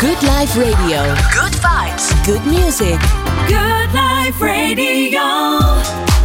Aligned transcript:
Good 0.00 0.22
Life 0.22 0.58
Radio. 0.58 1.14
Good 1.30 1.54
vibes. 1.60 2.10
Good 2.24 2.44
music. 2.44 2.98
Good 3.46 3.92
Life 3.92 4.44
Radio. 4.44 5.20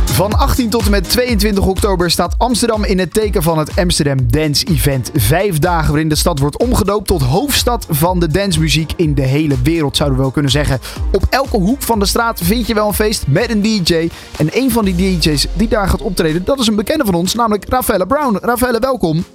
Van 0.06 0.34
18 0.34 0.70
tot 0.70 0.86
en 0.86 0.92
met 0.92 1.10
22 1.10 1.66
oktober 1.66 2.12
staat 2.12 2.36
Amsterdam 2.38 2.84
in 2.84 3.00
het 3.00 3.14
teken 3.14 3.44
van 3.44 3.58
het 3.58 3.72
Amsterdam 3.78 4.18
Dance 4.32 4.66
Event. 4.66 5.12
Vijf 5.14 5.60
dagen 5.60 5.90
waarin 5.90 6.10
de 6.10 6.16
stad 6.16 6.40
wordt 6.40 6.58
omgedoopt 6.58 7.08
tot 7.08 7.22
hoofdstad 7.22 7.86
van 7.90 8.20
de 8.20 8.28
dancemuziek 8.28 8.92
in 8.96 9.14
de 9.14 9.22
hele 9.22 9.56
wereld, 9.64 9.98
zouden 9.98 10.18
we 10.18 10.24
wel 10.24 10.34
kunnen 10.34 10.52
zeggen. 10.52 10.80
Op 11.12 11.24
elke 11.30 11.58
hoek 11.58 11.82
van 11.82 12.00
de 12.00 12.06
straat 12.06 12.42
vind 12.44 12.68
je 12.68 12.74
wel 12.74 12.88
een 12.88 12.94
feest 12.94 13.28
met 13.28 13.50
een 13.50 13.62
DJ. 13.62 14.10
En 14.38 14.50
een 14.52 14.72
van 14.72 14.86
die 14.86 14.96
DJ's 14.96 15.48
die 15.54 15.68
daar 15.68 15.88
gaat 15.88 16.02
optreden, 16.02 16.46
dat 16.46 16.60
is 16.60 16.68
een 16.68 16.76
bekende 16.76 17.06
van 17.06 17.14
ons, 17.14 17.34
namelijk 17.34 17.70
Rafaela 17.70 18.06
Brown. 18.06 18.38
Rafaela, 18.42 18.80
welkom. 18.80 19.26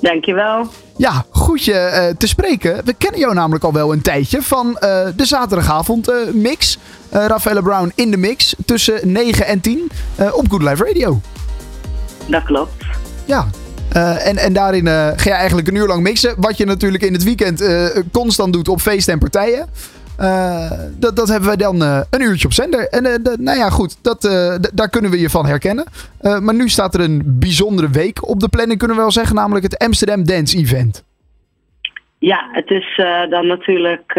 Dankjewel. 0.00 0.68
Ja, 0.96 1.24
goed 1.30 1.64
je 1.64 1.74
eh, 1.74 2.14
te 2.16 2.26
spreken. 2.26 2.84
We 2.84 2.94
kennen 2.98 3.20
jou 3.20 3.34
namelijk 3.34 3.64
al 3.64 3.72
wel 3.72 3.92
een 3.92 4.02
tijdje 4.02 4.42
van 4.42 4.78
eh, 4.78 5.06
de 5.16 5.24
zaterdagavond 5.24 6.08
eh, 6.08 6.16
mix. 6.32 6.78
Uh, 7.14 7.26
Rafaela 7.26 7.60
Brown 7.60 7.92
in 7.94 8.10
de 8.10 8.16
mix 8.16 8.54
tussen 8.66 9.12
9 9.12 9.46
en 9.46 9.60
10 9.60 9.90
op 10.32 10.50
Good 10.50 10.62
Life 10.62 10.84
Radio. 10.84 11.20
Dat 12.26 12.42
klopt. 12.42 12.84
Ja. 13.24 13.46
en, 13.92 14.36
en 14.36 14.52
daarin 14.52 14.86
ga 14.86 15.14
je 15.24 15.30
eigenlijk 15.30 15.68
een 15.68 15.74
uur 15.74 15.86
lang 15.86 16.02
mixen. 16.02 16.34
Wat 16.36 16.56
je 16.56 16.64
natuurlijk 16.64 17.02
in 17.02 17.12
het 17.12 17.22
weekend 17.22 17.64
constant 18.12 18.52
doet 18.52 18.68
op 18.68 18.80
feesten 18.80 19.12
en 19.12 19.18
partijen. 19.18 19.68
Uh, 20.20 20.70
dat, 20.98 21.16
dat 21.16 21.28
hebben 21.28 21.48
wij 21.48 21.56
dan 21.56 21.82
uh, 21.82 22.00
een 22.10 22.20
uurtje 22.20 22.46
op 22.46 22.52
zender. 22.52 22.88
En 22.88 23.04
uh, 23.04 23.36
nou 23.38 23.58
ja, 23.58 23.70
goed, 23.70 24.02
dat, 24.02 24.22
daar 24.74 24.88
kunnen 24.88 25.10
we 25.10 25.20
je 25.20 25.30
van 25.30 25.46
herkennen. 25.46 25.84
maar 26.20 26.54
nu 26.54 26.68
staat 26.68 26.94
er 26.94 27.00
een 27.00 27.22
bijzondere 27.24 27.90
week 27.90 28.28
op 28.28 28.40
de 28.40 28.48
planning, 28.48 28.78
kunnen 28.78 28.96
we 28.96 29.02
wel 29.02 29.12
zeggen, 29.12 29.36
namelijk 29.36 29.64
het 29.64 29.78
Amsterdam 29.78 30.24
Dance 30.24 30.56
Event. 30.56 31.04
Ja, 32.18 32.48
het 32.52 32.70
is 32.70 33.00
dan 33.30 33.46
natuurlijk 33.46 34.12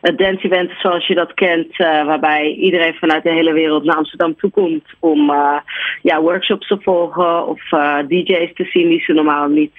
het 0.00 0.18
dance 0.18 0.44
event 0.44 0.70
zoals 0.78 1.06
je 1.06 1.14
dat 1.14 1.34
kent, 1.34 1.76
waarbij 1.76 2.50
iedereen 2.50 2.94
vanuit 2.94 3.22
de 3.22 3.32
hele 3.32 3.52
wereld 3.52 3.84
naar 3.84 3.96
Amsterdam 3.96 4.36
toekomt 4.36 4.84
om 4.98 5.32
ja, 6.02 6.20
workshops 6.20 6.66
te 6.66 6.78
volgen 6.80 7.46
of 7.46 7.60
DJ's 8.08 8.54
te 8.54 8.64
zien 8.64 8.88
die 8.88 9.00
ze 9.00 9.12
normaal 9.12 9.48
niet 9.48 9.76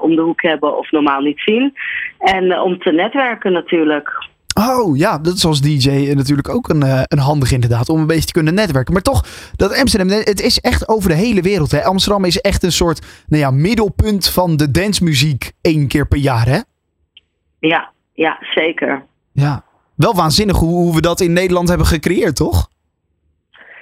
om 0.00 0.16
de 0.16 0.22
hoek 0.22 0.42
hebben 0.42 0.78
of 0.78 0.90
normaal 0.90 1.20
niet 1.20 1.40
zien. 1.40 1.74
En 2.18 2.60
om 2.60 2.78
te 2.78 2.92
netwerken 2.92 3.52
natuurlijk. 3.52 4.28
Oh 4.68 4.96
ja, 4.96 5.18
dat 5.18 5.34
is 5.34 5.44
als 5.44 5.60
DJ 5.60 6.12
natuurlijk 6.14 6.48
ook 6.48 6.68
een, 6.68 6.84
uh, 6.84 7.02
een 7.04 7.18
handig 7.18 7.52
inderdaad. 7.52 7.88
Om 7.88 8.00
een 8.00 8.06
beetje 8.06 8.26
te 8.26 8.32
kunnen 8.32 8.54
netwerken. 8.54 8.92
Maar 8.92 9.02
toch, 9.02 9.24
dat 9.56 9.76
Amsterdam, 9.76 10.18
het 10.18 10.40
is 10.40 10.58
echt 10.58 10.88
over 10.88 11.08
de 11.08 11.14
hele 11.14 11.42
wereld. 11.42 11.70
Hè? 11.70 11.84
Amsterdam 11.84 12.24
is 12.24 12.40
echt 12.40 12.62
een 12.62 12.72
soort 12.72 13.06
nou 13.26 13.42
ja, 13.42 13.50
middelpunt 13.50 14.28
van 14.28 14.56
de 14.56 14.70
dancemuziek 14.70 15.52
één 15.60 15.86
keer 15.86 16.06
per 16.06 16.18
jaar 16.18 16.46
hè? 16.46 16.60
Ja, 17.58 17.92
ja, 18.12 18.38
zeker. 18.54 19.04
Ja, 19.32 19.64
wel 19.94 20.14
waanzinnig 20.14 20.56
hoe, 20.56 20.70
hoe 20.70 20.94
we 20.94 21.00
dat 21.00 21.20
in 21.20 21.32
Nederland 21.32 21.68
hebben 21.68 21.86
gecreëerd, 21.86 22.36
toch? 22.36 22.68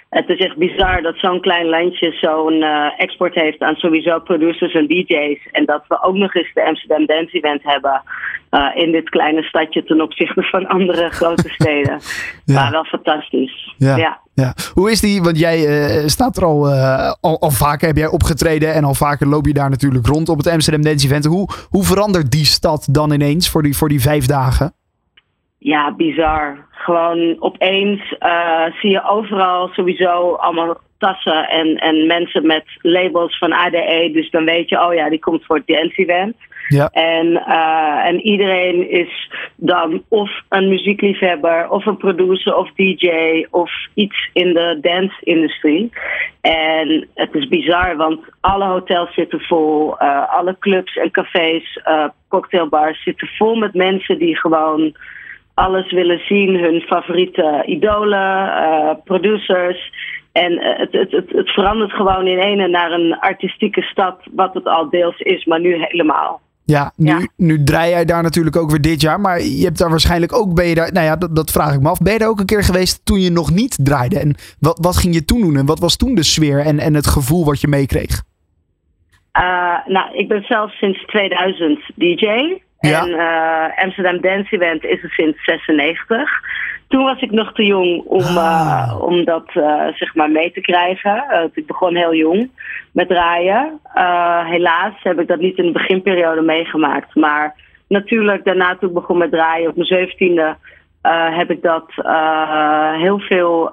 Het 0.09 0.29
is 0.29 0.39
echt 0.39 0.57
bizar 0.57 1.03
dat 1.03 1.17
zo'n 1.17 1.41
klein 1.41 1.67
landje 1.67 2.13
zo'n 2.13 2.55
uh, 2.55 2.87
export 2.97 3.35
heeft 3.35 3.61
aan 3.61 3.75
sowieso 3.75 4.19
producers 4.19 4.75
en 4.75 4.87
DJ's. 4.87 5.49
En 5.53 5.65
dat 5.65 5.85
we 5.89 6.03
ook 6.03 6.15
nog 6.15 6.35
eens 6.35 6.51
de 6.55 6.65
Amsterdam 6.65 7.07
Dance 7.07 7.37
Event 7.37 7.63
hebben 7.63 8.03
uh, 8.51 8.67
in 8.75 8.93
dit 8.93 9.09
kleine 9.09 9.43
stadje 9.43 9.85
ten 9.85 10.01
opzichte 10.01 10.43
van 10.43 10.67
andere 10.67 11.11
grote 11.21 11.49
steden. 11.49 12.01
ja. 12.45 12.55
Maar 12.55 12.71
wel 12.71 12.85
fantastisch. 12.85 13.75
Ja. 13.79 13.97
ja. 13.97 14.21
ja. 14.35 14.55
Hoe 14.75 14.91
is 14.91 15.01
die? 15.01 15.23
Want 15.23 15.39
jij 15.39 15.59
uh, 15.59 16.07
staat 16.07 16.37
er 16.37 16.45
al, 16.45 16.69
al, 17.21 17.41
al, 17.41 17.51
vaker 17.51 17.87
heb 17.87 17.97
jij 17.97 18.09
opgetreden 18.09 18.75
en 18.75 18.85
al 18.85 18.95
vaker 18.95 19.27
loop 19.27 19.47
je 19.47 19.53
daar 19.53 19.71
natuurlijk 19.71 20.07
rond 20.07 20.29
op 20.29 20.37
het 20.37 20.47
Amsterdam 20.47 20.83
Dance 20.83 21.07
Event. 21.07 21.25
Hoe, 21.25 21.49
hoe 21.69 21.85
verandert 21.85 22.31
die 22.31 22.45
stad 22.45 22.89
dan 22.91 23.13
ineens 23.13 23.51
voor 23.51 23.63
die, 23.63 23.77
voor 23.77 23.89
die 23.89 24.01
vijf 24.01 24.27
dagen? 24.27 24.73
Ja, 25.59 25.95
bizar. 25.95 26.67
Gewoon 26.71 27.37
opeens 27.39 28.15
uh, 28.21 28.65
zie 28.81 28.91
je 28.91 29.05
overal 29.05 29.69
sowieso 29.69 30.33
allemaal 30.33 30.77
tassen 30.99 31.49
en, 31.49 31.77
en 31.77 32.07
mensen 32.07 32.47
met 32.47 32.65
labels 32.83 33.39
van 33.39 33.53
ADE. 33.53 34.11
Dus 34.13 34.31
dan 34.31 34.45
weet 34.45 34.69
je, 34.69 34.81
oh 34.81 34.95
ja, 34.95 35.09
die 35.09 35.19
komt 35.19 35.45
voor 35.45 35.57
het 35.57 35.67
dance 35.67 35.97
event. 35.97 36.37
Ja. 36.69 36.89
En, 36.89 37.27
uh, 37.27 38.07
en 38.07 38.21
iedereen 38.21 38.91
is 38.91 39.31
dan 39.57 40.03
of 40.09 40.31
een 40.49 40.69
muziekliefhebber, 40.69 41.71
of 41.71 41.87
een 41.87 41.97
producer, 41.97 42.57
of 42.57 42.73
DJ, 42.73 43.47
of 43.51 43.71
iets 43.95 44.31
in 44.33 44.55
de 44.55 44.79
dance-industrie. 44.81 45.93
En 46.41 47.09
het 47.15 47.35
is 47.35 47.49
bizar, 47.49 47.97
want 47.97 48.21
alle 48.41 48.65
hotels 48.65 49.15
zitten 49.15 49.41
vol, 49.41 50.03
uh, 50.03 50.33
alle 50.33 50.57
clubs 50.59 50.97
en 50.97 51.11
cafés, 51.11 51.81
cocktailbars 52.29 53.03
zitten 53.03 53.29
vol 53.29 53.55
met 53.55 53.75
mensen 53.75 54.19
die 54.19 54.37
gewoon 54.37 54.97
alles 55.59 55.93
willen 55.93 56.19
zien, 56.19 56.57
hun 56.57 56.81
favoriete 56.81 57.63
idolen, 57.67 58.47
uh, 58.47 58.91
producers. 59.05 59.93
En 60.33 60.53
uh, 60.53 60.79
het, 60.79 60.93
het, 60.93 61.11
het, 61.11 61.31
het, 61.31 61.49
verandert 61.49 61.93
gewoon 61.93 62.27
in 62.27 62.39
ene 62.39 62.69
naar 62.69 62.93
een 62.93 63.19
artistieke 63.19 63.83
stad, 63.83 64.21
wat 64.33 64.55
het 64.55 64.67
al 64.67 64.91
deels 64.91 65.19
is, 65.19 65.45
maar 65.45 65.61
nu 65.61 65.75
helemaal. 65.75 66.41
Ja, 66.65 66.93
nu, 66.97 67.07
ja. 67.07 67.29
nu 67.37 67.65
draai 67.65 67.91
jij 67.91 68.05
daar 68.05 68.23
natuurlijk 68.23 68.57
ook 68.57 68.71
weer 68.71 68.81
dit 68.81 69.01
jaar. 69.01 69.21
Maar 69.21 69.41
je 69.41 69.65
hebt 69.65 69.79
daar 69.79 69.91
waarschijnlijk 69.91 70.35
ook, 70.35 70.55
ben 70.55 70.67
je 70.67 70.75
daar, 70.75 70.93
nou 70.93 71.07
ja, 71.07 71.17
dat, 71.17 71.37
dat 71.37 71.51
vraag 71.51 71.75
ik 71.75 71.81
me 71.81 71.89
af. 71.89 71.99
Ben 71.99 72.13
je 72.13 72.19
daar 72.19 72.29
ook 72.29 72.41
een 72.41 72.47
keer 72.47 72.65
geweest 72.65 73.07
toen 73.07 73.21
je 73.21 73.31
nog 73.31 73.51
niet 73.51 73.85
draaide? 73.85 74.19
En 74.19 74.35
wat, 74.61 74.79
wat 74.83 74.97
ging 74.97 75.15
je 75.15 75.25
toen 75.25 75.41
doen? 75.41 75.57
En 75.57 75.67
wat 75.67 75.79
was 75.79 75.97
toen 75.97 76.15
de 76.15 76.23
sfeer 76.23 76.59
en, 76.61 76.79
en 76.79 76.95
het 76.95 77.07
gevoel 77.07 77.45
wat 77.45 77.61
je 77.61 77.69
meekreeg? 77.69 78.23
Uh, 79.39 79.87
nou, 79.87 80.17
ik 80.17 80.29
ben 80.29 80.43
zelf 80.43 80.73
sinds 80.73 81.05
2000 81.07 81.81
DJ. 81.95 82.27
Ja. 82.81 83.03
En 83.03 83.09
uh, 83.09 83.85
Amsterdam 83.85 84.21
Dance 84.21 84.55
Event 84.55 84.85
is 84.85 85.03
er 85.03 85.11
sinds 85.11 85.45
96. 85.45 86.31
Toen 86.89 87.05
was 87.05 87.21
ik 87.21 87.31
nog 87.31 87.53
te 87.53 87.65
jong 87.65 88.03
om, 88.05 88.21
ah. 88.21 88.87
uh, 88.89 89.03
om 89.03 89.25
dat 89.25 89.51
uh, 89.55 89.87
zeg 89.95 90.15
maar 90.15 90.31
mee 90.31 90.53
te 90.53 90.61
krijgen. 90.61 91.51
ik 91.55 91.67
begon 91.67 91.97
heel 91.97 92.15
jong 92.15 92.51
met 92.93 93.09
draaien. 93.09 93.81
helaas 94.45 94.93
heb 95.03 95.21
ik 95.21 95.29
dat 95.29 95.39
niet 95.39 95.59
in 95.59 95.65
de 95.65 95.73
beginperiode 95.73 96.41
meegemaakt. 96.41 97.15
Maar 97.15 97.55
natuurlijk, 97.89 98.45
daarna 98.45 98.77
toen 98.77 98.89
ik 98.89 98.95
begon 98.95 99.19
met 99.19 99.31
draaien 99.31 99.69
op 99.69 99.77
mijn 99.77 99.89
zeventiende... 99.89 100.57
heb 101.31 101.51
ik 101.51 101.63
dat 101.63 101.93
heel 102.99 103.19
veel 103.19 103.71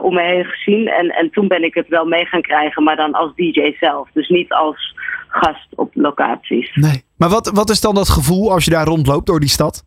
om 0.00 0.14
me 0.14 0.22
heen 0.22 0.44
gezien. 0.44 0.88
En, 0.88 1.08
en 1.08 1.30
toen 1.30 1.48
ben 1.48 1.64
ik 1.64 1.74
het 1.74 1.88
wel 1.88 2.04
mee 2.04 2.24
gaan 2.24 2.42
krijgen, 2.42 2.82
maar 2.82 2.96
dan 2.96 3.12
als 3.12 3.34
DJ 3.34 3.76
zelf. 3.80 4.08
Dus 4.12 4.28
niet 4.28 4.52
als 4.52 4.94
gast 5.28 5.66
op 5.74 5.90
locaties. 5.94 6.74
Nee. 6.74 7.03
Maar 7.16 7.28
wat, 7.28 7.50
wat 7.54 7.70
is 7.70 7.80
dan 7.80 7.94
dat 7.94 8.08
gevoel 8.08 8.52
als 8.52 8.64
je 8.64 8.70
daar 8.70 8.86
rondloopt 8.86 9.26
door 9.26 9.40
die 9.40 9.48
stad? 9.48 9.84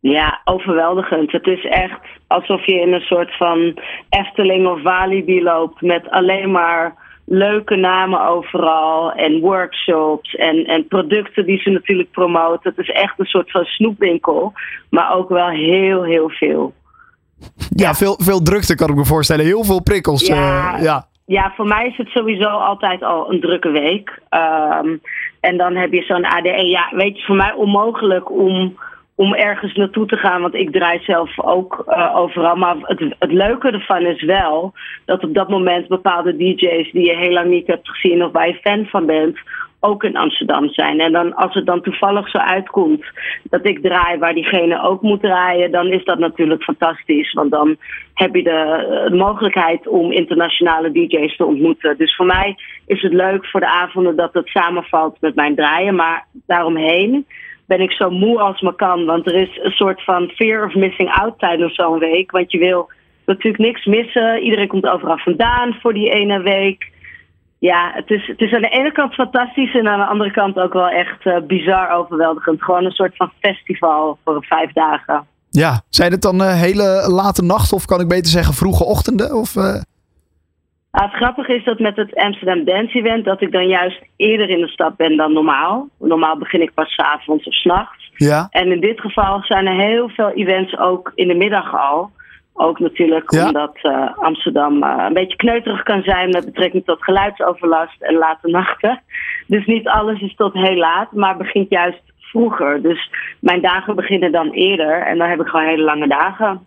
Ja, 0.00 0.40
overweldigend. 0.44 1.32
Het 1.32 1.46
is 1.46 1.64
echt 1.64 2.00
alsof 2.26 2.66
je 2.66 2.80
in 2.80 2.92
een 2.92 3.00
soort 3.00 3.36
van 3.36 3.78
Efteling 4.08 4.66
of 4.66 4.82
Walibi 4.82 5.42
loopt 5.42 5.80
met 5.80 6.10
alleen 6.10 6.50
maar 6.50 6.94
leuke 7.24 7.76
namen 7.76 8.26
overal 8.26 9.12
en 9.12 9.40
workshops 9.40 10.34
en, 10.34 10.64
en 10.64 10.86
producten 10.86 11.46
die 11.46 11.58
ze 11.58 11.70
natuurlijk 11.70 12.10
promoten. 12.10 12.70
Het 12.70 12.78
is 12.78 12.90
echt 12.90 13.18
een 13.18 13.26
soort 13.26 13.50
van 13.50 13.64
snoepwinkel, 13.64 14.52
maar 14.90 15.14
ook 15.14 15.28
wel 15.28 15.48
heel, 15.48 16.02
heel 16.04 16.28
veel. 16.28 16.74
Ja, 17.74 17.94
Veel, 17.94 18.16
veel 18.18 18.42
drukte 18.42 18.74
kan 18.74 18.88
ik 18.88 18.94
me 18.94 19.04
voorstellen. 19.04 19.44
Heel 19.44 19.64
veel 19.64 19.82
prikkels. 19.82 20.26
Ja, 20.26 20.76
uh, 20.76 20.82
ja. 20.82 21.07
Ja, 21.28 21.52
voor 21.56 21.66
mij 21.66 21.86
is 21.86 21.96
het 21.96 22.08
sowieso 22.08 22.48
altijd 22.48 23.02
al 23.02 23.32
een 23.32 23.40
drukke 23.40 23.70
week. 23.70 24.20
Um, 24.30 25.00
en 25.40 25.56
dan 25.56 25.76
heb 25.76 25.92
je 25.92 26.02
zo'n 26.02 26.24
ADE. 26.24 26.66
Ja, 26.66 26.88
weet 26.90 27.18
je, 27.18 27.24
voor 27.24 27.36
mij 27.36 27.52
onmogelijk 27.52 28.30
om, 28.30 28.78
om 29.14 29.34
ergens 29.34 29.74
naartoe 29.74 30.06
te 30.06 30.16
gaan. 30.16 30.40
Want 30.40 30.54
ik 30.54 30.72
draai 30.72 31.00
zelf 31.02 31.40
ook 31.40 31.84
uh, 31.88 32.16
overal. 32.16 32.56
Maar 32.56 32.76
het, 32.82 33.14
het 33.18 33.32
leuke 33.32 33.70
ervan 33.70 34.06
is 34.06 34.22
wel 34.22 34.72
dat 35.04 35.24
op 35.24 35.34
dat 35.34 35.48
moment 35.48 35.88
bepaalde 35.88 36.36
DJ's 36.36 36.92
die 36.92 37.06
je 37.06 37.16
heel 37.16 37.32
lang 37.32 37.48
niet 37.50 37.66
hebt 37.66 37.88
gezien 37.88 38.24
of 38.24 38.32
waar 38.32 38.48
je 38.48 38.60
fan 38.62 38.86
van 38.86 39.06
bent, 39.06 39.38
ook 39.80 40.04
in 40.04 40.16
Amsterdam 40.16 40.68
zijn. 40.68 41.00
En 41.00 41.12
dan, 41.12 41.34
als 41.34 41.54
het 41.54 41.66
dan 41.66 41.82
toevallig 41.82 42.30
zo 42.30 42.38
uitkomt 42.38 43.04
dat 43.42 43.66
ik 43.66 43.82
draai 43.82 44.18
waar 44.18 44.34
diegene 44.34 44.82
ook 44.82 45.02
moet 45.02 45.20
draaien, 45.20 45.70
dan 45.70 45.86
is 45.86 46.04
dat 46.04 46.18
natuurlijk 46.18 46.62
fantastisch. 46.62 47.32
Want 47.32 47.50
dan 47.50 47.76
heb 48.14 48.34
je 48.34 48.42
de, 48.42 49.06
de 49.10 49.16
mogelijkheid 49.16 49.88
om 49.88 50.12
internationale 50.12 50.92
DJ's 50.92 51.36
te 51.36 51.44
ontmoeten. 51.44 51.98
Dus 51.98 52.16
voor 52.16 52.26
mij 52.26 52.56
is 52.86 53.02
het 53.02 53.12
leuk 53.12 53.46
voor 53.46 53.60
de 53.60 53.70
avonden 53.70 54.16
dat 54.16 54.34
het 54.34 54.48
samenvalt 54.48 55.20
met 55.20 55.34
mijn 55.34 55.54
draaien. 55.54 55.94
Maar 55.94 56.26
daaromheen 56.46 57.26
ben 57.66 57.80
ik 57.80 57.92
zo 57.92 58.10
moe 58.10 58.38
als 58.38 58.60
me 58.60 58.74
kan. 58.74 59.04
Want 59.04 59.26
er 59.26 59.34
is 59.34 59.58
een 59.62 59.70
soort 59.70 60.04
van 60.04 60.28
fear 60.28 60.66
of 60.66 60.74
missing 60.74 61.10
out 61.10 61.38
tijdens 61.38 61.74
zo'n 61.74 61.98
week. 61.98 62.30
Want 62.30 62.52
je 62.52 62.58
wil 62.58 62.90
natuurlijk 63.26 63.62
niks 63.62 63.84
missen. 63.84 64.42
Iedereen 64.42 64.68
komt 64.68 64.88
overal 64.88 65.18
vandaan 65.18 65.76
voor 65.80 65.94
die 65.94 66.10
ene 66.10 66.40
week 66.40 66.96
ja, 67.58 67.90
het 67.94 68.10
is, 68.10 68.26
het 68.26 68.40
is 68.40 68.52
aan 68.52 68.62
de 68.62 68.68
ene 68.68 68.92
kant 68.92 69.14
fantastisch 69.14 69.74
en 69.74 69.88
aan 69.88 69.98
de 69.98 70.06
andere 70.06 70.30
kant 70.30 70.58
ook 70.58 70.72
wel 70.72 70.88
echt 70.88 71.24
uh, 71.24 71.36
bizar 71.46 71.90
overweldigend. 71.90 72.62
Gewoon 72.62 72.84
een 72.84 72.90
soort 72.90 73.16
van 73.16 73.32
festival 73.40 74.18
voor 74.24 74.44
vijf 74.44 74.72
dagen. 74.72 75.26
Ja, 75.50 75.82
zijn 75.88 76.12
het 76.12 76.22
dan 76.22 76.42
uh, 76.42 76.60
hele 76.60 77.08
late 77.10 77.42
nacht 77.42 77.72
of 77.72 77.84
kan 77.84 78.00
ik 78.00 78.08
beter 78.08 78.30
zeggen 78.30 78.54
vroege 78.54 78.84
ochtenden? 78.84 79.34
Of, 79.34 79.54
uh... 79.54 79.80
het 80.90 81.12
grappige 81.12 81.54
is 81.54 81.64
dat 81.64 81.78
met 81.78 81.96
het 81.96 82.14
Amsterdam 82.14 82.64
Dance 82.64 82.98
Event 82.98 83.24
dat 83.24 83.40
ik 83.40 83.52
dan 83.52 83.68
juist 83.68 84.02
eerder 84.16 84.48
in 84.48 84.60
de 84.60 84.68
stad 84.68 84.96
ben 84.96 85.16
dan 85.16 85.32
normaal. 85.32 85.88
Normaal 85.98 86.38
begin 86.38 86.62
ik 86.62 86.74
pas 86.74 86.92
s 86.92 86.98
avonds 86.98 87.46
of 87.46 87.54
s 87.54 87.64
nachts. 87.64 88.10
Ja. 88.14 88.46
En 88.50 88.72
in 88.72 88.80
dit 88.80 89.00
geval 89.00 89.42
zijn 89.42 89.66
er 89.66 89.86
heel 89.86 90.08
veel 90.08 90.30
events 90.30 90.78
ook 90.78 91.12
in 91.14 91.28
de 91.28 91.34
middag 91.34 91.76
al. 91.76 92.10
Ook 92.60 92.78
natuurlijk 92.78 93.30
Ja. 93.30 93.46
omdat 93.46 93.78
eh, 93.82 94.18
Amsterdam 94.18 94.82
eh, 94.82 95.04
een 95.06 95.12
beetje 95.14 95.36
kneuterig 95.36 95.82
kan 95.82 96.02
zijn 96.02 96.30
met 96.30 96.44
betrekking 96.44 96.84
tot 96.84 97.02
geluidsoverlast 97.04 98.02
en 98.02 98.14
late 98.14 98.48
nachten. 98.48 99.02
Dus 99.46 99.66
niet 99.66 99.88
alles 99.88 100.20
is 100.20 100.34
tot 100.34 100.52
heel 100.52 100.76
laat, 100.76 101.12
maar 101.12 101.36
begint 101.36 101.70
juist 101.70 102.02
vroeger. 102.20 102.82
Dus 102.82 103.10
mijn 103.40 103.60
dagen 103.60 103.96
beginnen 103.96 104.32
dan 104.32 104.50
eerder 104.50 105.02
en 105.06 105.18
dan 105.18 105.28
heb 105.28 105.40
ik 105.40 105.46
gewoon 105.46 105.66
hele 105.66 105.82
lange 105.82 106.08
dagen. 106.08 106.66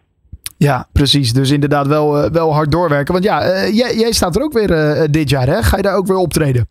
Ja, 0.57 0.87
precies. 0.93 1.33
Dus 1.33 1.51
inderdaad 1.51 1.87
wel, 1.87 2.17
eh, 2.17 2.31
wel 2.31 2.53
hard 2.53 2.71
doorwerken. 2.71 3.13
Want 3.13 3.25
ja, 3.25 3.39
jij, 3.67 3.95
jij 3.95 4.11
staat 4.11 4.35
er 4.35 4.43
ook 4.43 4.53
weer 4.53 5.07
dit 5.11 5.29
jaar, 5.29 5.47
hè? 5.47 5.61
Ga 5.61 5.77
je 5.77 5.83
daar 5.83 5.97
ook 5.97 6.07
weer 6.07 6.17
optreden? 6.17 6.67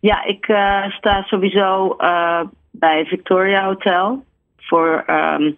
Ja, 0.00 0.24
ik 0.24 0.44
sta 0.88 1.22
sowieso 1.22 1.96
bij 2.70 3.04
Victoria 3.04 3.64
Hotel 3.64 4.24
voor, 4.56 5.02
ehm, 5.06 5.52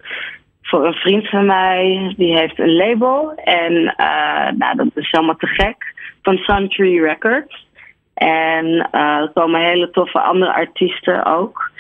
voor 0.67 0.87
een 0.87 0.95
vriend 0.95 1.29
van 1.29 1.47
mij. 1.47 2.15
Die 2.17 2.37
heeft 2.37 2.59
een 2.59 2.77
label 2.77 3.33
en 3.35 3.95
eh, 3.97 4.53
nou, 4.59 4.77
dat 4.77 4.87
is 4.95 5.09
helemaal 5.11 5.37
te 5.37 5.47
gek. 5.47 5.95
Van 6.23 6.37
Suntree 6.37 7.01
Records. 7.01 7.67
En 8.15 8.89
eh, 8.91 9.01
er 9.01 9.31
komen 9.35 9.61
hele 9.61 9.91
toffe 9.91 10.21
andere 10.21 10.53
artiesten 10.55 11.25
ook. 11.25 11.71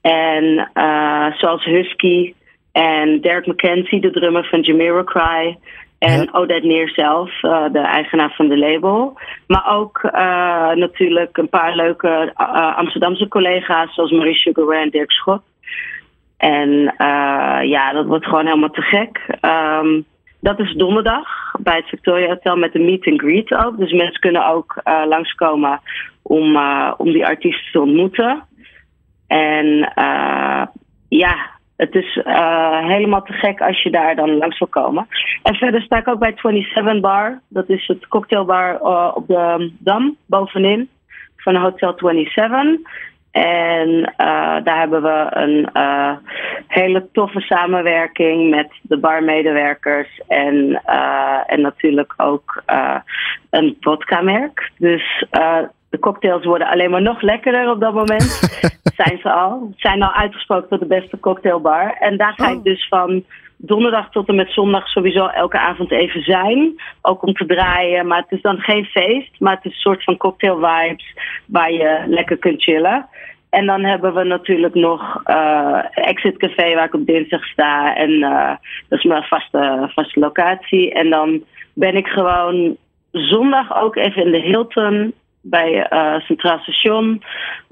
En 0.00 0.70
eh, 0.72 1.32
zoals 1.32 1.64
Husky 1.64 2.34
en 2.72 3.20
Derek 3.20 3.46
McKenzie, 3.46 4.00
de 4.00 4.10
drummer 4.10 4.44
van 4.44 4.60
Jamiroquai. 4.60 5.56
En 5.98 6.22
Ja. 6.22 6.28
Odette 6.32 6.66
Neer 6.66 6.88
zelf, 6.88 7.40
de 7.72 7.78
eigenaar 7.78 8.34
van 8.36 8.48
de 8.48 8.58
label. 8.58 9.18
Maar 9.46 9.76
ook 9.76 10.02
natuurlijk 10.74 11.36
een 11.36 11.48
paar 11.48 11.76
leuke 11.76 12.32
Amsterdamse 12.76 13.28
collega's, 13.28 13.94
zoals 13.94 14.10
Marie 14.10 14.34
Sugar 14.34 14.82
en 14.82 14.90
Dirk 14.90 15.10
Schot. 15.10 15.42
En 16.36 16.94
eh, 16.96 17.58
ja, 17.62 17.92
dat 17.92 18.06
wordt 18.06 18.24
gewoon 18.24 18.46
helemaal 18.46 18.70
te 18.70 18.82
gek. 18.82 19.36
Ehm, 19.40 20.00
dat 20.40 20.58
is 20.58 20.72
donderdag 20.72 21.54
bij 21.58 21.76
het 21.76 21.88
Victoria 21.88 22.28
Hotel 22.28 22.56
met 22.56 22.74
een 22.74 22.84
meet 22.84 23.06
and 23.06 23.20
greet 23.20 23.54
ook. 23.54 23.78
Dus 23.78 23.92
mensen 23.92 24.20
kunnen 24.20 24.46
ook 24.46 24.80
eh, 24.82 25.02
langskomen 25.06 25.80
om, 26.22 26.56
eh, 26.56 26.92
om 26.96 27.12
die 27.12 27.26
artiesten 27.26 27.72
te 27.72 27.80
ontmoeten. 27.80 28.42
En 29.26 29.92
ja, 31.08 31.36
het 31.76 31.94
is 31.94 32.20
helemaal 32.80 33.22
te 33.22 33.32
gek 33.32 33.60
als 33.60 33.82
je 33.82 33.90
daar 33.90 34.16
dan 34.16 34.36
langs 34.36 34.58
wil 34.58 34.68
komen. 34.68 35.06
En 35.42 35.54
verder 35.54 35.82
sta 35.82 35.98
ik 35.98 36.08
ook 36.08 36.18
bij 36.18 36.32
27 36.36 37.00
Bar. 37.00 37.40
Dat 37.48 37.68
is 37.68 37.86
het 37.86 38.06
cocktailbar 38.06 38.80
op 39.14 39.26
de 39.26 39.72
Dam, 39.78 40.16
bovenin, 40.26 40.88
van 41.36 41.56
Hotel 41.56 41.92
27. 41.96 42.80
En 43.36 44.12
eh, 44.16 44.56
daar 44.64 44.78
hebben 44.78 45.02
we 45.02 45.26
een 45.30 45.70
eh, 45.72 46.12
hele 46.66 47.08
toffe 47.12 47.40
samenwerking 47.40 48.50
met 48.50 48.68
de 48.82 48.98
barmedewerkers 48.98 50.20
en, 50.28 50.82
eh, 50.84 51.40
en 51.46 51.60
natuurlijk 51.60 52.14
ook 52.16 52.62
een 53.50 53.76
vodka-merk. 53.80 54.70
Dus 54.78 55.24
de 55.90 55.98
cocktails 56.00 56.44
worden 56.44 56.68
alleen 56.68 56.90
maar 56.90 57.02
nog 57.02 57.20
lekkerder 57.20 57.70
op 57.70 57.80
dat 57.80 57.94
moment. 57.94 58.22
zijn 59.02 59.18
ze 59.22 59.32
al. 59.32 59.72
Zijn 59.76 60.02
al 60.02 60.12
uitgesproken 60.12 60.68
tot 60.68 60.80
de 60.80 60.86
beste 60.86 61.20
cocktailbar. 61.20 61.96
En 61.98 62.16
daar 62.16 62.32
ga 62.36 62.48
ik 62.48 62.62
dus 62.62 62.88
van 62.88 63.24
donderdag 63.56 64.10
tot 64.10 64.28
en 64.28 64.34
met 64.34 64.50
zondag 64.50 64.88
sowieso 64.88 65.26
elke 65.26 65.58
avond 65.58 65.90
even 65.90 66.22
zijn. 66.22 66.74
Ook 67.02 67.22
om 67.22 67.34
te 67.34 67.46
draaien. 67.46 68.06
Maar 68.06 68.18
het 68.18 68.32
is 68.32 68.42
dan 68.42 68.58
geen 68.58 68.84
feest. 68.84 69.40
Maar 69.40 69.54
het 69.54 69.64
is 69.64 69.72
een 69.72 69.80
soort 69.80 70.04
van 70.04 70.16
cocktail 70.16 70.54
vibes 70.54 71.16
waar 71.46 71.72
je 71.72 72.04
lekker 72.06 72.36
kunt 72.36 72.62
chillen. 72.62 73.08
En 73.50 73.66
dan 73.66 73.84
hebben 73.84 74.14
we 74.14 74.24
natuurlijk 74.24 74.74
nog 74.74 75.20
eh, 75.24 75.78
Exit 75.90 76.36
Café 76.36 76.74
waar 76.74 76.84
ik 76.84 76.94
op 76.94 77.06
dinsdag 77.06 77.44
sta. 77.44 77.96
En 77.96 78.22
eh, 78.22 78.54
dat 78.88 78.98
is 78.98 79.04
mijn 79.04 79.22
vaste, 79.22 79.90
vaste 79.94 80.20
locatie. 80.20 80.92
En 80.92 81.10
dan 81.10 81.44
ben 81.72 81.96
ik 81.96 82.06
gewoon 82.06 82.76
zondag 83.10 83.82
ook 83.82 83.96
even 83.96 84.24
in 84.24 84.30
de 84.30 84.40
Hilton 84.40 85.12
bij 85.40 85.82
eh, 85.82 86.20
Centraal 86.20 86.58
Station. 86.58 87.22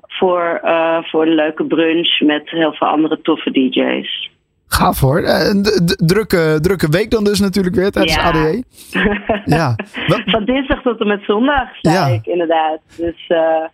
Voor, 0.06 0.60
voor 1.02 1.22
een 1.22 1.34
leuke 1.34 1.64
brunch 1.64 2.20
met 2.20 2.50
heel 2.50 2.72
veel 2.72 2.86
andere 2.86 3.20
toffe 3.20 3.50
DJ's. 3.50 4.30
Gaaf 4.74 5.00
hoor. 5.00 5.18
Eh, 5.22 5.48
Een 5.48 5.62
d- 5.62 6.08
drukke, 6.08 6.58
drukke 6.60 6.88
week 6.90 7.10
dan 7.10 7.24
dus 7.24 7.40
natuurlijk 7.40 7.74
weer 7.74 7.90
tijdens 7.90 8.14
Ja. 8.14 8.22
ADE. 8.22 8.62
Ja. 9.56 9.74
Van 10.26 10.44
dinsdag 10.44 10.82
tot 10.82 11.00
en 11.00 11.06
met 11.06 11.22
zondag 11.24 11.76
sta 11.76 11.90
Ja. 11.92 12.06
ik 12.06 12.26
inderdaad. 12.26 12.78
Dus 12.96 13.24
eh, 13.28 13.64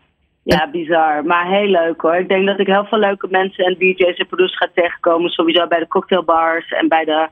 ja, 0.43 0.69
bizar. 0.73 1.25
Maar 1.25 1.47
heel 1.49 1.67
leuk 1.69 2.01
hoor. 2.01 2.15
Ik 2.17 2.29
denk 2.29 2.47
dat 2.47 2.59
ik 2.61 2.67
heel 2.67 2.85
veel 2.85 2.99
leuke 2.99 3.27
mensen 3.31 3.65
en 3.65 3.75
DJ's 3.79 4.17
en 4.19 4.27
producers 4.27 4.57
ga 4.59 4.69
tegenkomen. 4.75 5.31
Sowieso 5.31 5.67
bij 5.67 5.79
de 5.79 5.89
cocktailbars 5.89 6.69
en 6.71 6.89
bij 6.89 7.05
de 7.05 7.29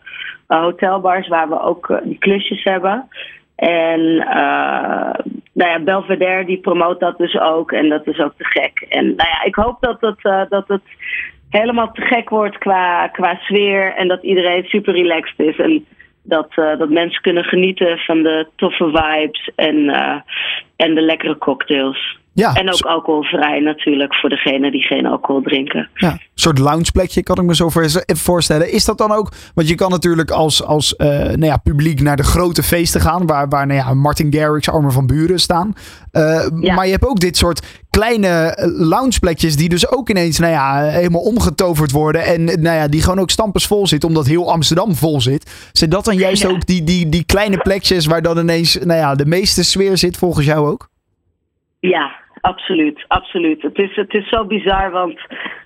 eh, 0.46 0.60
hotelbars 0.60 1.28
waar 1.28 1.48
we 1.48 1.60
ook 1.62 1.90
eh, 1.90 1.96
die 2.02 2.18
klusjes 2.18 2.64
hebben. 2.64 3.08
En 3.56 4.00
eh 4.18 5.14
nou 5.52 5.70
ja, 5.70 5.78
Belvedere 5.80 6.44
die 6.44 6.58
promoot 6.60 7.00
dat 7.00 7.18
dus 7.18 7.38
ook. 7.40 7.72
En 7.72 7.88
dat 7.88 8.06
is 8.06 8.18
ook 8.20 8.32
te 8.36 8.44
gek. 8.44 8.86
En 8.88 9.04
nou 9.04 9.28
ja, 9.28 9.42
ik 9.44 9.54
hoop 9.54 9.76
dat 9.80 9.98
eh, 10.22 10.42
dat 10.48 10.68
het 10.68 10.82
helemaal 11.50 11.92
te 11.92 12.00
gek 12.00 12.28
wordt 12.28 12.58
qua, 12.58 13.08
qua 13.08 13.38
sfeer. 13.40 13.94
En 13.94 14.08
dat 14.08 14.22
iedereen 14.22 14.64
super 14.64 14.94
relaxed 14.94 15.38
is. 15.38 15.56
En 15.56 15.86
dat, 16.22 16.48
eh, 16.50 16.78
dat 16.78 16.90
mensen 16.90 17.22
kunnen 17.22 17.44
genieten 17.44 17.98
van 17.98 18.22
de 18.22 18.48
toffe 18.56 18.84
vibes 18.84 19.50
en, 19.54 19.88
eh, 19.88 20.20
en 20.76 20.94
de 20.94 21.00
lekkere 21.00 21.38
cocktails. 21.38 22.18
Ja, 22.32 22.54
En 22.54 22.72
ook 22.72 22.80
alcoholvrij 22.80 23.60
natuurlijk 23.60 24.14
voor 24.14 24.28
degenen 24.28 24.70
die 24.72 24.82
geen 24.82 25.06
alcohol 25.06 25.42
drinken. 25.42 25.88
Ja, 25.94 26.10
een 26.12 26.18
soort 26.34 26.58
loungeplekje 26.58 27.22
kan 27.22 27.36
ik 27.36 27.42
me 27.44 27.54
zo 27.54 27.68
voor- 27.68 28.02
voorstellen. 28.06 28.72
Is 28.72 28.84
dat 28.84 28.98
dan 28.98 29.12
ook, 29.12 29.32
want 29.54 29.68
je 29.68 29.74
kan 29.74 29.90
natuurlijk 29.90 30.30
als, 30.30 30.62
als 30.64 30.96
eh, 30.96 31.08
nou 31.08 31.44
ja, 31.44 31.56
publiek 31.56 32.00
naar 32.00 32.16
de 32.16 32.22
grote 32.22 32.62
feesten 32.62 33.00
gaan, 33.00 33.26
waar, 33.26 33.48
waar 33.48 33.66
nou 33.66 33.78
ja, 33.78 33.94
Martin 33.94 34.32
Garrix, 34.34 34.68
Armen 34.70 34.92
van 34.92 35.06
Buren 35.06 35.38
staan. 35.40 35.72
Eh, 36.10 36.46
Ja. 36.60 36.74
Maar 36.74 36.84
je 36.86 36.92
hebt 36.92 37.06
ook 37.06 37.20
dit 37.20 37.36
soort 37.36 37.66
kleine 37.90 38.26
eh, 38.28 38.66
loungeplekjes 38.88 39.56
die 39.56 39.68
dus 39.68 39.90
ook 39.90 40.08
ineens 40.10 40.38
nou 40.38 40.52
ja, 40.52 40.82
helemaal 40.82 41.20
omgetoverd 41.20 41.90
worden. 41.90 42.24
En 42.24 42.48
eh, 42.48 42.56
nou 42.56 42.76
ja, 42.76 42.88
die 42.88 43.02
gewoon 43.02 43.18
ook 43.20 43.30
stampers 43.30 43.66
vol 43.66 43.86
zitten, 43.86 44.08
omdat 44.08 44.26
heel 44.26 44.52
Amsterdam 44.52 44.94
vol 44.94 45.20
zit. 45.20 45.50
Zijn 45.72 45.90
dat 45.90 46.04
dan 46.04 46.16
juist 46.16 46.42
Ja. 46.42 46.48
ook 46.48 46.66
die, 46.66 46.84
die, 46.84 47.08
die 47.08 47.24
kleine 47.24 47.56
plekjes 47.58 48.06
waar 48.06 48.22
dan 48.22 48.38
ineens 48.38 48.74
nou 48.84 48.98
ja, 48.98 49.14
de 49.14 49.26
meeste 49.26 49.64
sfeer 49.64 49.96
zit 49.98 50.16
volgens 50.16 50.46
jou 50.46 50.68
ook? 50.68 50.88
Ja, 51.80 52.12
absoluut. 52.40 53.04
absoluut. 53.08 53.62
Het, 53.62 53.78
is, 53.78 53.96
het 53.96 54.14
is 54.14 54.28
zo 54.28 54.44
bizar, 54.44 54.90
want 54.90 55.20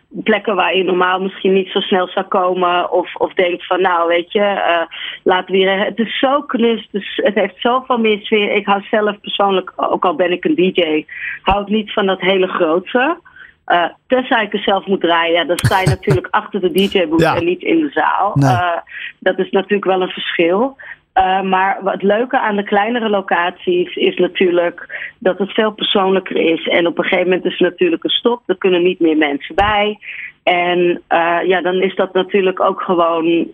plekken 0.08 0.54
waar 0.54 0.76
je 0.76 0.84
normaal 0.84 1.20
misschien 1.20 1.52
niet 1.52 1.68
zo 1.68 1.80
snel 1.80 2.08
zou 2.08 2.26
komen. 2.26 2.92
Of, 2.92 3.14
of 3.14 3.32
denkt 3.34 3.66
van, 3.66 3.80
nou 3.80 4.08
weet 4.08 4.32
je, 4.32 4.40
eh, 4.40 4.86
laten 5.22 5.52
we 5.52 5.56
hier... 5.56 5.84
Het 5.84 5.98
is 5.98 6.18
zo 6.18 6.42
knus, 6.42 6.88
dus 6.90 7.20
het 7.22 7.34
heeft 7.34 7.60
zoveel 7.60 7.98
meer 7.98 8.18
sfeer. 8.22 8.52
Ik 8.52 8.66
hou 8.66 8.82
zelf 8.90 9.20
persoonlijk, 9.20 9.72
ook 9.76 10.04
al 10.04 10.14
ben 10.14 10.32
ik 10.32 10.44
een 10.44 10.54
DJ, 10.54 11.04
hou 11.42 11.62
ik 11.62 11.68
niet 11.68 11.92
van 11.92 12.06
dat 12.06 12.20
hele 12.20 12.46
grootse. 12.46 13.18
Eh 13.64 13.84
tenzij 14.06 14.44
ik 14.44 14.52
er 14.52 14.58
zelf 14.58 14.86
moet 14.86 15.00
draaien, 15.00 15.34
ja, 15.34 15.44
dan 15.44 15.58
sta 15.58 15.80
je 15.80 15.86
natuurlijk 15.96 16.26
achter 16.30 16.60
de 16.60 16.72
DJ-boek 16.72 17.20
Ja. 17.20 17.36
en 17.36 17.44
niet 17.44 17.62
in 17.62 17.80
de 17.80 17.90
zaal. 17.90 18.32
Nee. 18.34 18.50
Eh, 18.50 18.78
dat 19.18 19.38
is 19.38 19.50
natuurlijk 19.50 19.84
wel 19.84 20.02
een 20.02 20.08
verschil. 20.08 20.76
Eh, 21.12 21.42
maar 21.42 21.78
wat 21.82 22.02
leuke 22.02 22.38
aan 22.38 22.56
de 22.56 22.62
kleinere 22.62 23.08
locaties 23.08 23.94
is 23.94 24.16
natuurlijk 24.16 25.12
dat 25.18 25.38
het 25.38 25.52
veel 25.52 25.70
persoonlijker 25.70 26.36
is. 26.36 26.68
En 26.68 26.86
op 26.86 26.98
een 26.98 27.04
gegeven 27.04 27.28
moment 27.28 27.44
is 27.44 27.60
er 27.60 27.70
natuurlijk 27.70 28.04
een 28.04 28.10
stop. 28.10 28.42
Er 28.46 28.58
kunnen 28.58 28.82
niet 28.82 29.00
meer 29.00 29.16
mensen 29.16 29.54
bij. 29.54 29.98
En 30.42 31.02
eh, 31.06 31.38
ja, 31.46 31.60
dan 31.60 31.74
is 31.74 31.94
dat 31.94 32.12
natuurlijk 32.12 32.60
ook 32.60 32.80
gewoon 32.80 33.50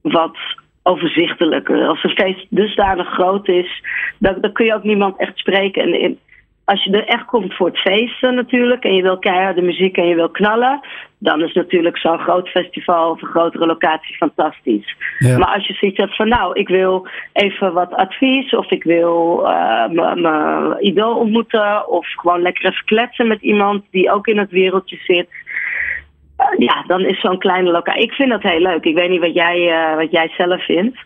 wat 0.00 0.36
overzichtelijker. 0.82 1.86
Als 1.86 2.04
een 2.04 2.10
feest 2.10 2.46
dusdanig 2.48 3.08
groot 3.08 3.48
is, 3.48 3.84
dan, 4.18 4.40
dan 4.40 4.52
kun 4.52 4.66
je 4.66 4.74
ook 4.74 4.84
niemand 4.84 5.18
echt 5.18 5.38
spreken. 5.38 5.92
En 5.92 6.18
als 6.64 6.84
je 6.84 6.90
er 6.90 7.06
echt 7.06 7.24
komt 7.24 7.54
voor 7.54 7.66
het 7.66 7.78
feesten 7.78 8.34
natuurlijk, 8.34 8.84
en 8.84 8.94
je 8.94 9.02
wil 9.02 9.18
keiharde 9.18 9.62
muziek 9.62 9.96
en 9.96 10.06
je 10.06 10.14
wil 10.14 10.28
knallen, 10.28 10.80
dan 11.22 11.42
is 11.42 11.52
natuurlijk 11.52 11.98
zo'n 11.98 12.18
groot 12.18 12.48
festival 12.48 13.10
of 13.10 13.22
een 13.22 13.28
grotere 13.28 13.66
locatie 13.66 14.16
fantastisch. 14.16 14.96
Ja. 15.18 15.38
Maar 15.38 15.54
als 15.54 15.66
je 15.66 15.74
zoiets 15.74 15.98
hebt 15.98 16.16
van, 16.16 16.28
nou, 16.28 16.58
ik 16.58 16.68
wil 16.68 17.06
even 17.32 17.72
wat 17.72 17.94
advies, 17.94 18.54
of 18.54 18.70
ik 18.70 18.82
wil 18.84 19.46
eh, 19.48 19.88
m- 19.88 20.20
mijn 20.20 20.76
idool 20.86 21.16
ontmoeten, 21.16 21.88
of 21.88 22.06
gewoon 22.06 22.42
lekker 22.42 22.64
even 22.64 22.84
kletsen 22.84 23.28
met 23.28 23.42
iemand 23.42 23.84
die 23.90 24.12
ook 24.12 24.26
in 24.26 24.38
het 24.38 24.50
wereldje 24.50 24.96
zit. 25.04 25.28
Eh, 26.40 26.58
ja, 26.58 26.84
dan 26.86 27.00
is 27.00 27.20
zo'n 27.20 27.38
kleine 27.38 27.70
locatie. 27.70 28.02
Ik 28.02 28.12
vind 28.12 28.30
dat 28.30 28.42
heel 28.42 28.60
leuk. 28.60 28.84
Ik 28.84 28.94
weet 28.94 29.10
niet 29.10 29.20
wat 29.20 29.34
jij, 29.34 29.68
eh, 29.68 29.96
wat 29.96 30.10
jij 30.10 30.28
zelf 30.28 30.64
vindt. 30.64 30.98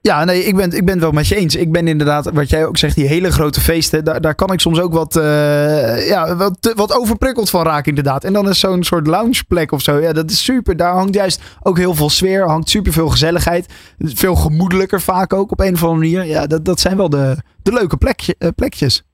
Ja, 0.00 0.24
nee, 0.24 0.44
ik 0.44 0.56
ben, 0.56 0.72
ik 0.72 0.84
ben 0.84 0.94
het 0.94 1.02
wel 1.02 1.12
met 1.12 1.28
je 1.28 1.36
eens. 1.36 1.56
Ik 1.56 1.72
ben 1.72 1.88
inderdaad, 1.88 2.30
wat 2.32 2.50
jij 2.50 2.66
ook 2.66 2.76
zegt, 2.76 2.94
die 2.94 3.06
hele 3.06 3.30
grote 3.30 3.60
feesten, 3.60 4.04
daar, 4.04 4.20
daar 4.20 4.34
kan 4.34 4.52
ik 4.52 4.60
soms 4.60 4.80
ook 4.80 4.92
wat, 4.92 5.16
eh, 5.16 6.08
ja, 6.08 6.36
wat, 6.36 6.72
wat 6.76 6.98
overprikkeld 6.98 7.50
van 7.50 7.64
raken 7.64 7.88
inderdaad. 7.88 8.24
En 8.24 8.32
dan 8.32 8.48
is 8.48 8.60
zo'n 8.60 8.82
soort 8.82 9.06
loungeplek 9.06 9.72
of 9.72 9.80
zo, 9.80 9.98
ja, 9.98 10.12
dat 10.12 10.30
is 10.30 10.44
super. 10.44 10.76
Daar 10.76 10.92
hangt 10.92 11.14
juist 11.14 11.58
ook 11.62 11.78
heel 11.78 11.94
veel 11.94 12.10
sfeer, 12.10 12.48
hangt 12.48 12.68
super 12.68 12.92
veel 12.92 13.08
gezelligheid. 13.08 13.94
Veel 13.98 14.34
gemoedelijker 14.34 15.00
vaak 15.00 15.32
ook 15.32 15.52
op 15.52 15.60
een 15.60 15.74
of 15.74 15.84
andere 15.84 16.00
manier. 16.00 16.24
Ja, 16.24 16.46
dat, 16.46 16.64
dat 16.64 16.80
zijn 16.80 16.96
wel 16.96 17.08
de, 17.10 17.36
de 17.62 17.72
leuke 17.72 17.96
plekje, 17.96 18.34
plekjes. 18.54 19.04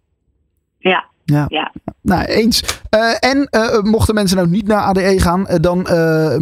Ja, 0.79 1.08
Ja. 1.35 1.45
ja. 1.49 1.73
Nou, 2.03 2.25
eens. 2.25 2.83
Eh, 2.91 3.31
en 3.31 3.49
eh, 3.51 3.83
mochten 3.83 4.15
mensen 4.15 4.37
nou 4.37 4.49
niet 4.49 4.67
naar 4.67 4.83
ADE 4.83 5.21
gaan, 5.21 5.47
eh, 5.47 5.57
dan, 5.61 5.83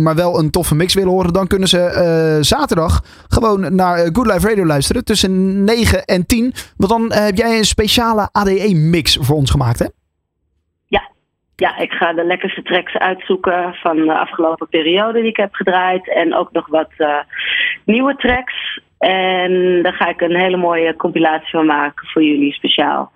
maar 0.03 0.15
wel 0.15 0.39
een 0.39 0.51
toffe 0.51 0.75
mix 0.75 0.95
willen 0.95 1.11
horen, 1.11 1.33
dan 1.33 1.47
kunnen 1.47 1.69
ze 1.69 2.39
zaterdag 2.41 3.03
gewoon 3.29 3.75
naar 3.75 3.99
Good 4.13 4.27
Life 4.27 4.49
Radio 4.49 4.65
luisteren 4.67 5.05
tussen 5.05 5.65
9 5.65 6.05
en 6.05 6.27
10. 6.27 6.53
Want 6.77 6.93
dan 6.93 7.13
heb 7.13 7.37
jij 7.37 7.59
een 7.59 7.65
speciale 7.65 8.29
ADE-mix 8.33 9.19
voor 9.21 9.37
ons 9.37 9.51
gemaakt, 9.51 9.79
hè? 9.79 9.87
Ja, 11.59 11.79
ik 11.79 11.93
ga 11.93 12.13
de 12.13 12.25
lekkerste 12.25 12.63
tracks 12.63 12.97
uitzoeken 12.97 13.75
van 13.75 13.97
de 13.97 14.19
afgelopen 14.19 14.69
periode 14.69 15.21
die 15.21 15.31
ik 15.31 15.37
heb 15.37 15.55
gedraaid. 15.55 16.11
En 16.11 16.35
ook 16.35 16.53
nog 16.53 16.67
wat 16.67 16.91
nieuwe 17.85 18.17
tracks. 18.17 18.81
En 18.99 19.83
daar 19.83 19.93
ga 19.93 20.09
ik 20.09 20.21
een 20.21 20.37
hele 20.37 20.57
mooie 20.57 20.97
compilatie 20.97 21.51
van 21.51 21.67
maken 21.67 22.09
voor 22.09 22.23
jullie 22.23 22.53
speciaal. 22.53 23.13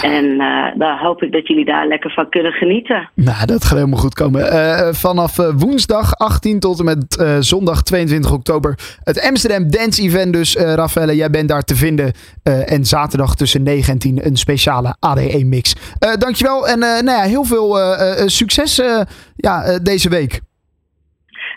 En 0.00 0.24
uh, 0.24 0.66
daar 0.78 0.98
hoop 0.98 1.22
ik 1.22 1.32
dat 1.32 1.46
jullie 1.46 1.64
daar 1.64 1.86
lekker 1.86 2.10
van 2.10 2.28
kunnen 2.28 2.52
genieten. 2.52 3.10
Nou, 3.14 3.46
dat 3.46 3.64
gaat 3.64 3.78
helemaal 3.78 3.98
goed 3.98 4.14
komen. 4.14 4.52
Uh, 4.52 4.88
vanaf 4.92 5.38
uh, 5.38 5.48
woensdag 5.56 6.14
18 6.14 6.60
tot 6.60 6.78
en 6.78 6.84
met 6.84 7.26
zondag 7.40 7.82
22 7.82 8.32
oktober 8.32 8.78
het 9.04 9.20
Amsterdam 9.20 9.70
Dance 9.70 10.02
Event. 10.02 10.32
Dus 10.32 10.56
Raffaelle, 10.56 11.16
jij 11.16 11.30
bent 11.30 11.48
daar 11.48 11.62
te 11.62 11.76
vinden. 11.76 12.12
en 12.66 12.84
zaterdag 12.84 13.34
tussen 13.34 13.62
9 13.62 13.92
en 13.92 13.98
10 13.98 14.26
een 14.26 14.36
speciale 14.36 14.96
ADE 14.98 15.44
mix. 15.44 15.74
dankjewel 16.18 16.68
en 16.68 16.78
nou 16.78 17.04
ja, 17.04 17.22
heel 17.22 17.44
veel 17.44 17.78
succes 18.26 18.82
ja, 19.36 19.78
deze 19.78 20.08
week. 20.08 20.40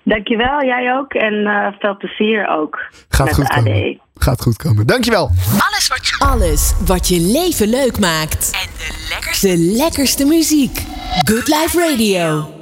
Dankjewel, 0.05 0.63
jij 0.63 0.97
ook. 0.97 1.13
En 1.13 1.73
veel 1.79 1.97
plezier 1.97 2.47
ook 2.47 2.79
Gaat 3.09 3.25
met 3.25 3.35
goed 3.35 3.47
de 3.47 3.53
komen. 3.53 3.71
ADE. 3.71 3.99
Gaat 4.15 4.41
goed 4.41 4.57
komen. 4.57 4.87
Dankjewel. 4.87 5.31
Alles 5.69 5.87
wat 5.87 6.07
je, 6.07 6.15
Alles 6.19 6.73
wat 6.85 7.07
je 7.07 7.19
leven 7.19 7.67
leuk 7.67 7.99
maakt. 7.99 8.51
En 8.51 8.69
de 8.77 9.07
lekkerste, 9.09 9.47
de 9.47 9.57
lekkerste 9.57 10.25
muziek. 10.25 10.81
Good 11.23 11.47
Life 11.47 11.89
Radio. 11.89 12.54